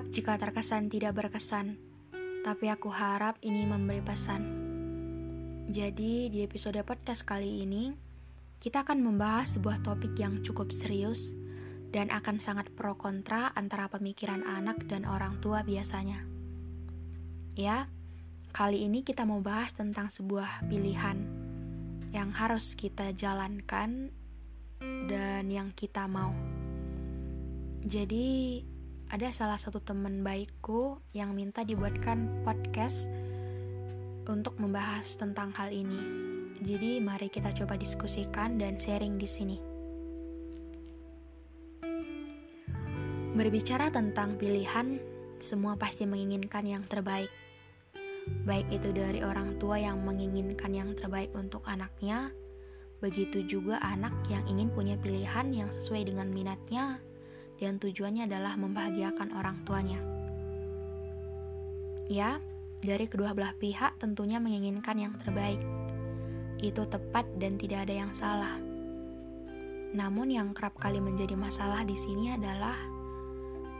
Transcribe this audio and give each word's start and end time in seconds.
Maaf 0.00 0.16
jika 0.16 0.40
terkesan 0.40 0.88
tidak 0.88 1.12
berkesan, 1.12 1.76
tapi 2.40 2.72
aku 2.72 2.88
harap 2.88 3.36
ini 3.44 3.68
memberi 3.68 4.00
pesan. 4.00 4.48
Jadi, 5.68 6.32
di 6.32 6.40
episode 6.40 6.80
podcast 6.88 7.20
kali 7.20 7.68
ini, 7.68 7.92
kita 8.64 8.80
akan 8.80 8.96
membahas 9.04 9.60
sebuah 9.60 9.84
topik 9.84 10.16
yang 10.16 10.40
cukup 10.40 10.72
serius 10.72 11.36
dan 11.92 12.08
akan 12.08 12.40
sangat 12.40 12.72
pro 12.72 12.96
kontra 12.96 13.52
antara 13.52 13.92
pemikiran 13.92 14.40
anak 14.40 14.88
dan 14.88 15.04
orang 15.04 15.36
tua 15.44 15.60
biasanya. 15.68 16.24
Ya, 17.52 17.84
kali 18.56 18.88
ini 18.88 19.04
kita 19.04 19.28
mau 19.28 19.44
bahas 19.44 19.76
tentang 19.76 20.08
sebuah 20.08 20.64
pilihan 20.64 21.28
yang 22.16 22.32
harus 22.32 22.72
kita 22.72 23.12
jalankan 23.12 24.08
dan 24.80 25.44
yang 25.52 25.68
kita 25.76 26.08
mau. 26.08 26.32
Jadi, 27.84 28.64
ada 29.10 29.26
salah 29.34 29.58
satu 29.58 29.82
teman 29.82 30.22
baikku 30.22 31.02
yang 31.10 31.34
minta 31.34 31.66
dibuatkan 31.66 32.46
podcast 32.46 33.10
untuk 34.30 34.54
membahas 34.62 35.18
tentang 35.18 35.50
hal 35.58 35.74
ini. 35.74 35.98
Jadi, 36.62 37.02
mari 37.02 37.26
kita 37.26 37.50
coba 37.50 37.74
diskusikan 37.74 38.54
dan 38.54 38.78
sharing 38.78 39.18
di 39.18 39.26
sini. 39.26 39.58
Berbicara 43.34 43.90
tentang 43.90 44.38
pilihan, 44.38 45.02
semua 45.42 45.74
pasti 45.74 46.06
menginginkan 46.06 46.62
yang 46.62 46.86
terbaik. 46.86 47.32
Baik 48.46 48.70
itu 48.70 48.94
dari 48.94 49.26
orang 49.26 49.58
tua 49.58 49.82
yang 49.82 49.98
menginginkan 50.06 50.70
yang 50.70 50.94
terbaik 50.94 51.34
untuk 51.34 51.66
anaknya, 51.66 52.30
begitu 53.02 53.42
juga 53.42 53.82
anak 53.82 54.14
yang 54.30 54.46
ingin 54.46 54.70
punya 54.70 54.94
pilihan 54.94 55.50
yang 55.50 55.70
sesuai 55.74 56.06
dengan 56.06 56.30
minatnya 56.30 57.02
dan 57.60 57.76
tujuannya 57.76 58.24
adalah 58.26 58.56
membahagiakan 58.56 59.36
orang 59.36 59.60
tuanya. 59.68 60.00
Ya, 62.10 62.42
dari 62.80 63.06
kedua 63.06 63.36
belah 63.36 63.54
pihak 63.54 64.00
tentunya 64.00 64.40
menginginkan 64.40 64.96
yang 64.98 65.14
terbaik. 65.20 65.60
Itu 66.58 66.88
tepat 66.88 67.28
dan 67.36 67.60
tidak 67.60 67.86
ada 67.86 67.94
yang 67.94 68.12
salah. 68.16 68.56
Namun 69.92 70.32
yang 70.32 70.56
kerap 70.56 70.80
kali 70.80 70.98
menjadi 70.98 71.36
masalah 71.36 71.84
di 71.84 71.94
sini 71.94 72.32
adalah 72.32 72.74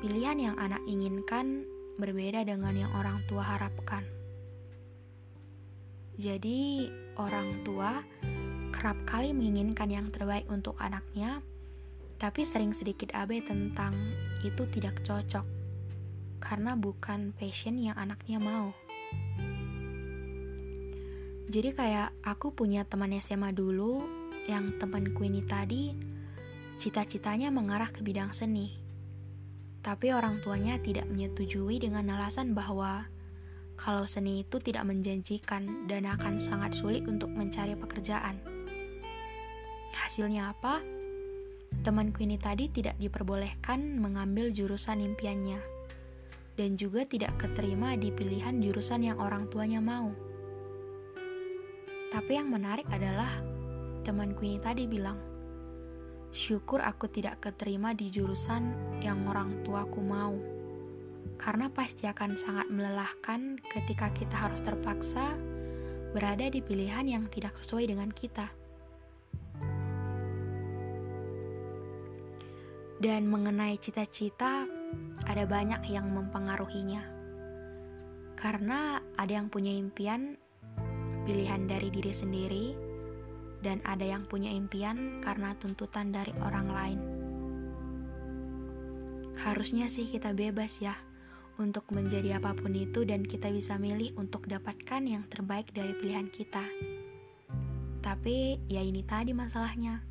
pilihan 0.05 0.39
yang 0.39 0.57
anak 0.61 0.85
inginkan 0.85 1.65
berbeda 1.97 2.45
dengan 2.45 2.77
yang 2.77 2.93
orang 2.95 3.25
tua 3.27 3.45
harapkan. 3.45 4.05
Jadi, 6.21 6.93
orang 7.17 7.65
tua 7.65 8.05
kerap 8.77 8.97
kali 9.09 9.33
menginginkan 9.33 9.89
yang 9.89 10.09
terbaik 10.13 10.45
untuk 10.53 10.77
anaknya, 10.77 11.41
tapi 12.21 12.45
sering 12.45 12.77
sedikit 12.77 13.17
abe 13.17 13.41
tentang 13.41 13.97
itu 14.45 14.69
tidak 14.69 15.01
cocok 15.01 15.43
karena 16.45 16.77
bukan 16.77 17.33
passion 17.33 17.81
yang 17.81 17.97
anaknya 17.97 18.37
mau. 18.37 18.77
Jadi 21.51 21.75
kayak 21.75 22.15
aku 22.23 22.55
punya 22.55 22.87
teman 22.87 23.17
SMA 23.19 23.51
dulu 23.51 24.05
yang 24.47 24.77
temanku 24.79 25.27
ini 25.27 25.43
tadi 25.43 25.97
cita-citanya 26.79 27.49
mengarah 27.51 27.91
ke 27.91 28.05
bidang 28.05 28.31
seni. 28.37 28.79
Tapi 29.81 30.13
orang 30.13 30.45
tuanya 30.45 30.77
tidak 30.79 31.09
menyetujui 31.09 31.81
dengan 31.81 32.07
alasan 32.13 32.53
bahwa 32.53 33.09
kalau 33.81 34.05
seni 34.05 34.45
itu 34.45 34.61
tidak 34.61 34.85
menjanjikan 34.85 35.89
dan 35.89 36.05
akan 36.05 36.37
sangat 36.37 36.77
sulit 36.77 37.09
untuk 37.09 37.33
mencari 37.33 37.73
pekerjaan. 37.75 38.39
Hasilnya 39.97 40.53
apa? 40.53 40.85
Temanku 41.81 42.21
ini 42.29 42.37
tadi 42.37 42.69
tidak 42.69 43.01
diperbolehkan 43.01 43.97
mengambil 43.97 44.53
jurusan 44.53 45.01
impiannya, 45.01 45.57
dan 46.61 46.77
juga 46.77 47.09
tidak 47.09 47.41
keterima 47.41 47.97
di 47.97 48.13
pilihan 48.13 48.61
jurusan 48.61 49.01
yang 49.01 49.17
orang 49.17 49.49
tuanya 49.49 49.81
mau. 49.81 50.13
Tapi 52.13 52.37
yang 52.37 52.53
menarik 52.53 52.85
adalah 52.93 53.41
temanku 54.05 54.45
ini 54.45 54.61
tadi 54.61 54.85
bilang, 54.85 55.17
"Syukur 56.37 56.85
aku 56.85 57.09
tidak 57.09 57.41
keterima 57.41 57.97
di 57.97 58.13
jurusan 58.13 58.77
yang 59.01 59.25
orang 59.25 59.65
tuaku 59.65 60.05
mau." 60.05 60.37
Karena 61.41 61.73
pasti 61.73 62.05
akan 62.05 62.37
sangat 62.37 62.69
melelahkan 62.69 63.57
ketika 63.73 64.13
kita 64.13 64.37
harus 64.37 64.61
terpaksa 64.61 65.33
berada 66.13 66.45
di 66.53 66.61
pilihan 66.61 67.09
yang 67.09 67.25
tidak 67.33 67.57
sesuai 67.57 67.89
dengan 67.89 68.13
kita. 68.13 68.60
Dan 73.01 73.33
mengenai 73.33 73.81
cita-cita, 73.81 74.69
ada 75.25 75.45
banyak 75.49 75.89
yang 75.89 76.13
mempengaruhinya. 76.13 77.01
Karena 78.37 79.01
ada 79.17 79.33
yang 79.41 79.49
punya 79.49 79.73
impian, 79.73 80.37
pilihan 81.25 81.65
dari 81.65 81.89
diri 81.89 82.13
sendiri, 82.13 82.67
dan 83.65 83.81
ada 83.89 84.05
yang 84.05 84.29
punya 84.29 84.53
impian 84.53 85.21
karena 85.25 85.57
tuntutan 85.57 86.13
dari 86.13 86.33
orang 86.45 86.69
lain. 86.69 87.01
Harusnya 89.41 89.89
sih 89.89 90.05
kita 90.05 90.37
bebas 90.37 90.85
ya 90.85 90.97
untuk 91.57 91.89
menjadi 91.93 92.41
apa 92.41 92.57
pun 92.57 92.73
itu 92.77 93.05
dan 93.05 93.25
kita 93.25 93.53
bisa 93.53 93.77
milih 93.77 94.17
untuk 94.17 94.49
dapatkan 94.49 95.05
yang 95.05 95.25
terbaik 95.29 95.73
dari 95.73 95.97
pilihan 95.97 96.29
kita. 96.29 96.65
Tapi 98.01 98.65
ya 98.69 98.81
ini 98.81 99.05
tadi 99.05 99.37
masalahnya 99.37 100.10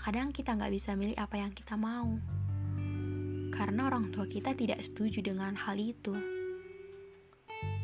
kadang 0.00 0.32
kita 0.32 0.56
nggak 0.56 0.72
bisa 0.72 0.96
milih 0.96 1.12
apa 1.20 1.36
yang 1.36 1.52
kita 1.52 1.76
mau. 1.76 2.16
Karena 3.52 3.92
orang 3.92 4.08
tua 4.08 4.24
kita 4.24 4.56
tidak 4.56 4.80
setuju 4.80 5.20
dengan 5.20 5.52
hal 5.52 5.76
itu. 5.76 6.16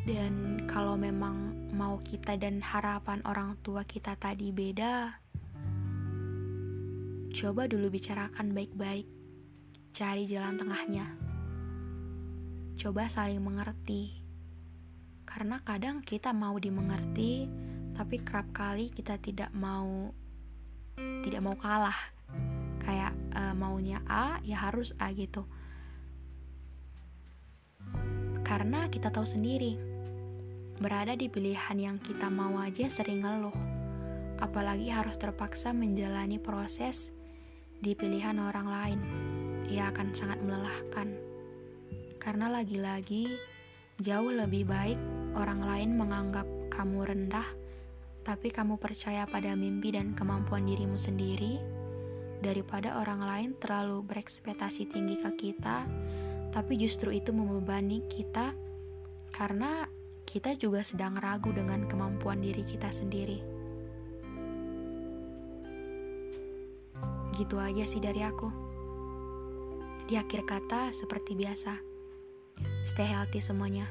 Dan 0.09 0.65
kalau 0.65 0.97
memang 0.97 1.69
mau 1.77 2.01
kita 2.01 2.41
dan 2.41 2.65
harapan 2.65 3.21
orang 3.29 3.61
tua 3.61 3.85
kita 3.85 4.17
tadi 4.17 4.49
beda, 4.49 5.21
coba 7.37 7.69
dulu 7.69 7.93
bicarakan 7.93 8.57
baik-baik. 8.57 9.05
Cari 9.93 10.25
jalan 10.25 10.57
tengahnya. 10.57 11.13
Coba 12.81 13.13
saling 13.13 13.45
mengerti. 13.45 14.25
Karena 15.29 15.61
kadang 15.61 16.01
kita 16.01 16.33
mau 16.33 16.57
dimengerti, 16.57 17.45
tapi 17.93 18.25
kerap 18.25 18.57
kali 18.57 18.89
kita 18.89 19.21
tidak 19.21 19.53
mau 19.53 20.17
tidak 20.97 21.41
mau 21.45 21.57
kalah. 21.59 21.97
Kayak 22.81 23.13
uh, 23.35 23.55
maunya 23.57 23.99
A 24.07 24.39
ya 24.47 24.63
harus 24.63 24.95
A 25.03 25.11
gitu. 25.11 25.45
Karena 28.47 28.87
kita 28.87 29.11
tahu 29.11 29.27
sendiri 29.27 29.75
berada 30.79 31.17
di 31.17 31.27
pilihan 31.27 31.77
yang 31.77 31.97
kita 31.99 32.31
mau 32.31 32.63
aja 32.63 32.87
sering 32.87 33.25
ngeluh. 33.25 33.57
Apalagi 34.39 34.93
harus 34.93 35.17
terpaksa 35.17 35.73
menjalani 35.73 36.37
proses 36.37 37.11
di 37.81 37.97
pilihan 37.97 38.37
orang 38.39 38.69
lain. 38.69 39.01
Ia 39.67 39.91
akan 39.91 40.15
sangat 40.15 40.39
melelahkan. 40.45 41.17
Karena 42.23 42.53
lagi-lagi 42.53 43.35
jauh 43.99 44.31
lebih 44.31 44.69
baik 44.69 45.01
orang 45.35 45.65
lain 45.65 45.91
menganggap 45.97 46.47
kamu 46.69 47.09
rendah 47.09 47.66
tapi 48.27 48.51
kamu 48.51 48.75
percaya 48.83 49.23
pada 49.23 49.55
mimpi 49.55 49.95
dan 49.95 50.11
kemampuan 50.19 50.67
dirimu 50.67 50.99
sendiri, 50.99 51.63
daripada 52.43 52.99
orang 52.99 53.23
lain 53.23 53.51
terlalu 53.55 54.03
berekspektasi 54.03 54.91
tinggi 54.91 55.23
ke 55.23 55.31
kita, 55.39 55.87
tapi 56.51 56.75
justru 56.75 57.15
itu 57.15 57.31
membebani 57.31 58.03
kita 58.11 58.51
karena 59.31 59.87
kita 60.27 60.59
juga 60.59 60.83
sedang 60.83 61.15
ragu 61.15 61.55
dengan 61.55 61.87
kemampuan 61.87 62.43
diri 62.43 62.67
kita 62.67 62.91
sendiri. 62.91 63.39
Gitu 67.39 67.57
aja 67.63 67.85
sih 67.87 68.03
dari 68.03 68.27
aku. 68.27 68.51
Di 70.11 70.19
akhir 70.19 70.43
kata, 70.43 70.91
seperti 70.91 71.39
biasa, 71.39 71.79
Stay 72.89 73.07
healthy 73.07 73.45
semuanya. 73.45 73.87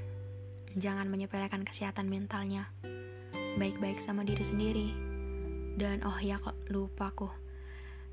Jangan 0.74 1.06
menyepelekan 1.06 1.62
kesehatan 1.62 2.10
mentalnya. 2.10 2.74
Baik-baik 3.56 4.04
sama 4.04 4.28
diri 4.28 4.44
sendiri. 4.44 4.88
Dan 5.76 6.04
oh 6.04 6.20
ya 6.20 6.40
kok 6.40 6.56
lupa 6.68 7.12
aku. 7.12 7.32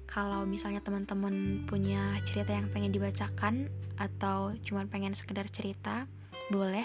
Kalau 0.06 0.46
misalnya 0.46 0.82
teman-teman 0.82 1.66
punya 1.66 2.18
cerita 2.26 2.54
yang 2.54 2.70
pengen 2.70 2.94
dibacakan 2.94 3.66
atau 3.98 4.54
cuma 4.62 4.86
pengen 4.86 5.14
sekedar 5.18 5.46
cerita, 5.50 6.06
boleh 6.50 6.84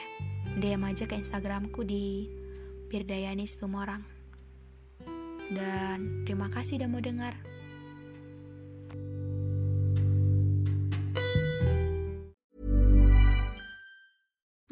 DM 0.57 0.81
aja 0.85 1.05
ke 1.05 1.17
Instagramku 1.17 1.85
di 1.85 2.29
Pirdayani 2.87 3.45
Situmorang. 3.45 4.01
Dan 5.53 6.23
terima 6.25 6.49
kasih 6.49 6.81
udah 6.81 6.89
mau 6.89 7.01
dengar. 7.03 7.56